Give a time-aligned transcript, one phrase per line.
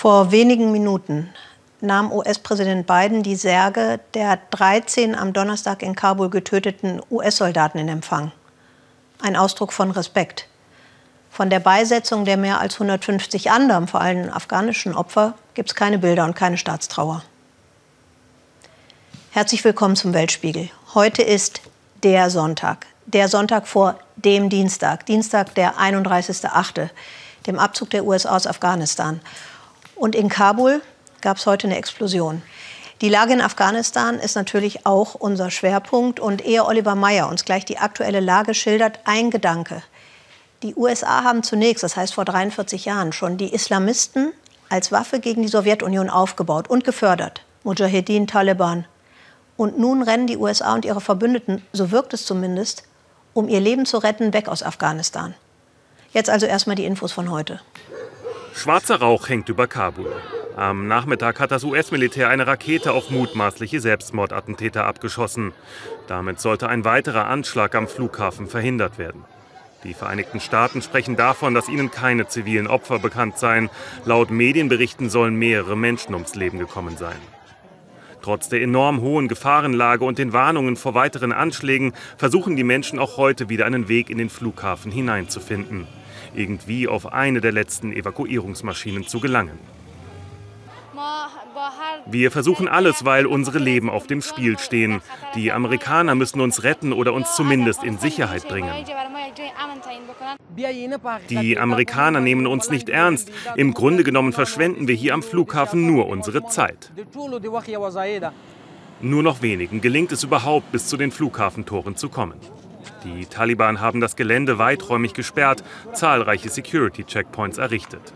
[0.00, 1.28] Vor wenigen Minuten
[1.82, 8.32] nahm US-Präsident Biden die Särge der 13 am Donnerstag in Kabul getöteten US-Soldaten in Empfang.
[9.20, 10.48] Ein Ausdruck von Respekt.
[11.30, 15.98] Von der Beisetzung der mehr als 150 anderen, vor allem afghanischen Opfer, gibt es keine
[15.98, 17.22] Bilder und keine Staatstrauer.
[19.32, 20.70] Herzlich willkommen zum Weltspiegel.
[20.94, 21.60] Heute ist
[22.02, 22.86] der Sonntag.
[23.04, 25.04] Der Sonntag vor dem Dienstag.
[25.04, 26.88] Dienstag, der 31.8.,
[27.46, 29.20] dem Abzug der USA aus Afghanistan.
[30.00, 30.80] Und in Kabul
[31.20, 32.40] gab es heute eine Explosion.
[33.02, 36.18] Die Lage in Afghanistan ist natürlich auch unser Schwerpunkt.
[36.20, 39.82] Und ehe Oliver Meyer uns gleich die aktuelle Lage schildert, ein Gedanke.
[40.62, 44.32] Die USA haben zunächst, das heißt vor 43 Jahren schon, die Islamisten
[44.70, 47.42] als Waffe gegen die Sowjetunion aufgebaut und gefördert.
[47.64, 48.86] Mujahedin, Taliban.
[49.58, 52.84] Und nun rennen die USA und ihre Verbündeten, so wirkt es zumindest,
[53.34, 55.34] um ihr Leben zu retten, weg aus Afghanistan.
[56.14, 57.60] Jetzt also erstmal die Infos von heute.
[58.54, 60.12] Schwarzer Rauch hängt über Kabul.
[60.56, 65.52] Am Nachmittag hat das US-Militär eine Rakete auf mutmaßliche Selbstmordattentäter abgeschossen.
[66.08, 69.24] Damit sollte ein weiterer Anschlag am Flughafen verhindert werden.
[69.84, 73.70] Die Vereinigten Staaten sprechen davon, dass ihnen keine zivilen Opfer bekannt seien.
[74.04, 77.16] Laut Medienberichten sollen mehrere Menschen ums Leben gekommen sein.
[78.20, 83.16] Trotz der enorm hohen Gefahrenlage und den Warnungen vor weiteren Anschlägen versuchen die Menschen auch
[83.16, 85.86] heute wieder einen Weg in den Flughafen hineinzufinden
[86.34, 89.58] irgendwie auf eine der letzten Evakuierungsmaschinen zu gelangen.
[92.06, 95.00] Wir versuchen alles, weil unsere Leben auf dem Spiel stehen.
[95.34, 98.72] Die Amerikaner müssen uns retten oder uns zumindest in Sicherheit bringen.
[101.30, 103.30] Die Amerikaner nehmen uns nicht ernst.
[103.56, 106.90] Im Grunde genommen verschwenden wir hier am Flughafen nur unsere Zeit.
[109.02, 112.34] Nur noch wenigen gelingt es überhaupt, bis zu den Flughafentoren zu kommen.
[113.04, 118.12] Die Taliban haben das Gelände weiträumig gesperrt, zahlreiche Security-Checkpoints errichtet.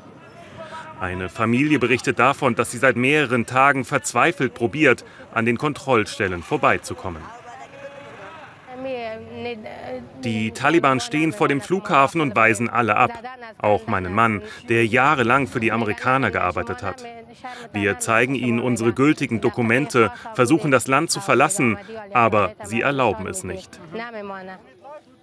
[1.01, 7.23] Eine Familie berichtet davon, dass sie seit mehreren Tagen verzweifelt probiert, an den Kontrollstellen vorbeizukommen.
[10.23, 13.11] Die Taliban stehen vor dem Flughafen und weisen alle ab.
[13.59, 17.05] Auch meinen Mann, der jahrelang für die Amerikaner gearbeitet hat.
[17.73, 21.79] Wir zeigen ihnen unsere gültigen Dokumente, versuchen das Land zu verlassen,
[22.13, 23.81] aber sie erlauben es nicht.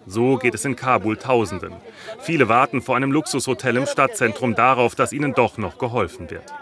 [0.05, 1.73] So geht es in Kabul Tausenden.
[2.19, 6.53] Viele warten vor einem Luxushotel im Stadtzentrum darauf, dass ihnen doch noch geholfen wird.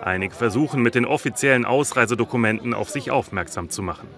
[0.00, 4.08] Einige versuchen mit den offiziellen Ausreisedokumenten auf sich aufmerksam zu machen.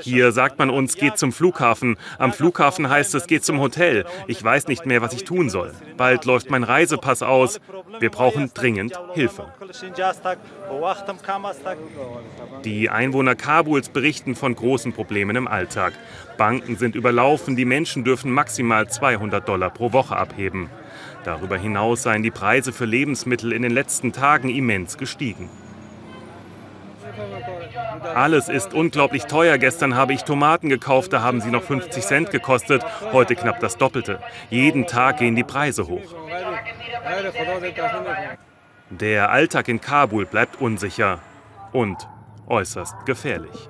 [0.00, 1.96] Hier sagt man uns, geht zum Flughafen.
[2.18, 4.06] Am Flughafen heißt es, geht zum Hotel.
[4.26, 5.74] Ich weiß nicht mehr, was ich tun soll.
[5.96, 7.60] Bald läuft mein Reisepass aus.
[8.00, 9.52] Wir brauchen dringend Hilfe.
[12.64, 15.92] Die Einwohner Kabuls berichten von großen Problemen im Alltag.
[16.38, 20.70] Banken sind überlaufen, die Menschen dürfen maximal 200 Dollar pro Woche abheben.
[21.24, 25.48] Darüber hinaus seien die Preise für Lebensmittel in den letzten Tagen immens gestiegen.
[28.14, 29.58] Alles ist unglaublich teuer.
[29.58, 32.82] Gestern habe ich Tomaten gekauft, da haben sie noch 50 Cent gekostet.
[33.12, 34.20] Heute knapp das Doppelte.
[34.50, 36.14] Jeden Tag gehen die Preise hoch.
[38.90, 41.20] Der Alltag in Kabul bleibt unsicher
[41.72, 42.08] und
[42.46, 43.68] äußerst gefährlich.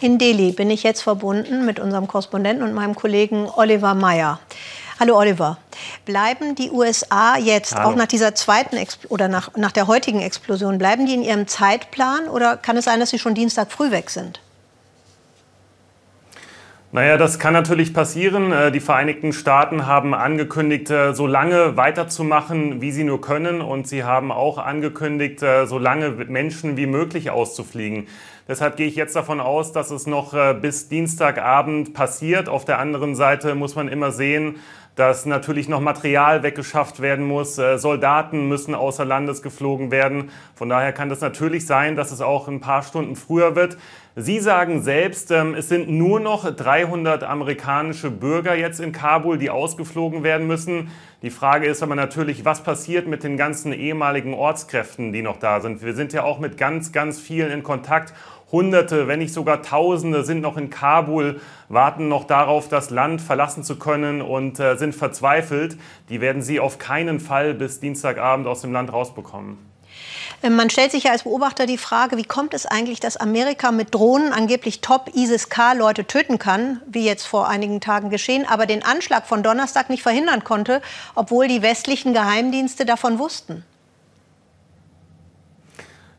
[0.00, 4.38] In Delhi bin ich jetzt verbunden mit unserem Korrespondenten und meinem Kollegen Oliver Meyer.
[4.98, 5.58] Hallo Oliver.
[6.06, 7.90] Bleiben die USA jetzt Hallo.
[7.90, 11.46] auch nach dieser zweiten Expl oder nach, nach der heutigen Explosion, bleiben die in ihrem
[11.46, 14.40] Zeitplan oder kann es sein, dass sie schon Dienstag früh weg sind?
[16.92, 18.52] Naja, das kann natürlich passieren.
[18.52, 23.60] Äh, die Vereinigten Staaten haben angekündigt, äh, so lange weiterzumachen, wie sie nur können.
[23.60, 28.06] Und sie haben auch angekündigt, äh, so lange Menschen wie möglich auszufliegen.
[28.48, 32.48] Deshalb gehe ich jetzt davon aus, dass es noch bis Dienstagabend passiert.
[32.48, 34.60] Auf der anderen Seite muss man immer sehen,
[34.96, 37.58] dass natürlich noch Material weggeschafft werden muss.
[37.58, 40.30] Äh, Soldaten müssen außer Landes geflogen werden.
[40.54, 43.76] Von daher kann das natürlich sein, dass es auch ein paar Stunden früher wird.
[44.16, 49.50] Sie sagen selbst, ähm, es sind nur noch 300 amerikanische Bürger jetzt in Kabul, die
[49.50, 50.90] ausgeflogen werden müssen.
[51.22, 55.60] Die Frage ist aber natürlich, was passiert mit den ganzen ehemaligen Ortskräften, die noch da
[55.60, 55.82] sind.
[55.82, 58.12] Wir sind ja auch mit ganz, ganz vielen in Kontakt
[58.52, 63.64] Hunderte, wenn nicht sogar Tausende sind noch in Kabul, warten noch darauf, das Land verlassen
[63.64, 65.76] zu können und äh, sind verzweifelt.
[66.10, 69.58] Die werden sie auf keinen Fall bis Dienstagabend aus dem Land rausbekommen.
[70.42, 73.72] Ähm, man stellt sich ja als Beobachter die Frage, wie kommt es eigentlich, dass Amerika
[73.72, 79.26] mit Drohnen angeblich Top-ISIS-K-Leute töten kann, wie jetzt vor einigen Tagen geschehen, aber den Anschlag
[79.26, 80.82] von Donnerstag nicht verhindern konnte,
[81.14, 83.64] obwohl die westlichen Geheimdienste davon wussten?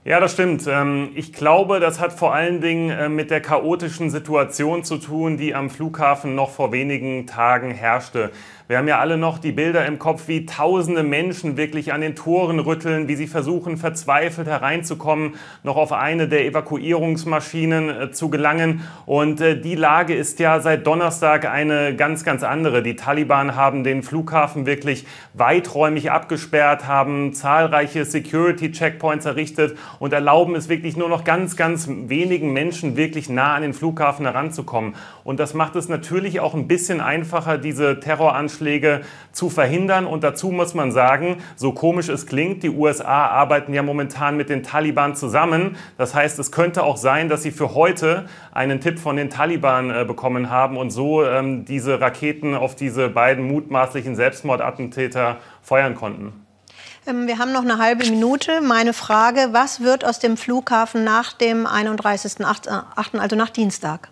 [0.07, 0.65] Ja, das stimmt.
[0.67, 5.35] Ähm, ich glaube, das hat vor allen Dingen äh, mit der chaotischen Situation zu tun,
[5.35, 8.31] die am Flughafen noch vor wenigen Tagen herrschte.
[8.69, 12.15] Wir haben ja alle noch die Bilder im Kopf, wie tausende Menschen wirklich an den
[12.15, 18.83] Toren rütteln, wie sie versuchen, verzweifelt hereinzukommen, noch auf eine der Evakuierungsmaschinen äh, zu gelangen.
[19.05, 22.83] Und äh, die Lage ist ja seit Donnerstag eine ganz, ganz andere.
[22.83, 30.69] Die Taliban haben den Flughafen wirklich weiträumig abgesperrt, haben zahlreiche Security-Checkpoints errichtet und erlauben es
[30.69, 34.95] wirklich nur noch ganz, ganz wenigen Menschen wirklich nah an den Flughafen heranzukommen.
[35.23, 39.01] Und das macht es natürlich auch ein bisschen einfacher, diese Terroranschläge
[39.31, 40.05] zu verhindern.
[40.05, 44.49] Und dazu muss man sagen, so komisch es klingt, die USA arbeiten ja momentan mit
[44.49, 45.75] den Taliban zusammen.
[45.97, 49.89] Das heißt, es könnte auch sein, dass sie für heute einen Tipp von den Taliban
[49.89, 56.46] äh, bekommen haben und so ähm, diese Raketen auf diese beiden mutmaßlichen Selbstmordattentäter feuern konnten.
[57.07, 58.61] Ähm, wir haben noch eine halbe Minute.
[58.61, 64.09] Meine Frage, was wird aus dem Flughafen nach dem 31.08., also nach Dienstag?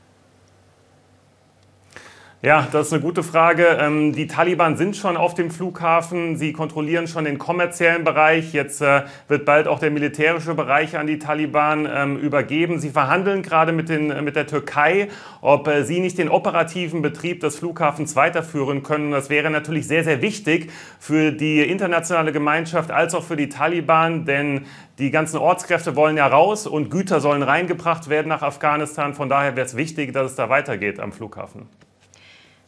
[2.41, 3.65] Ja, das ist eine gute Frage.
[3.81, 6.37] Ähm, die Taliban sind schon auf dem Flughafen.
[6.37, 8.53] Sie kontrollieren schon den kommerziellen Bereich.
[8.53, 12.77] Jetzt äh, wird bald auch der militärische Bereich an die Taliban ähm, übergeben.
[12.77, 15.07] Sie verhandeln gerade mit, den, mit der Türkei,
[15.41, 19.09] ob äh, sie nicht den operativen Betrieb des Flughafens weiterführen können.
[19.09, 24.25] Das wäre natürlich sehr, sehr wichtig für die internationale Gemeinschaft als auch für die Taliban,
[24.25, 24.65] denn
[24.99, 29.15] die ganzen Ortskräfte wollen ja raus und Güter sollen reingebracht werden nach Afghanistan.
[29.15, 31.67] Von daher wäre es wichtig, dass es da weitergeht am Flughafen.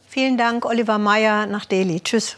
[0.07, 1.99] Vielen Dank, Oliver Meyer nach Delhi.
[2.01, 2.37] Tschüss.